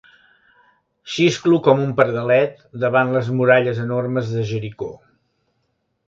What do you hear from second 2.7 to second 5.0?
davant les muralles enormes de Jericó.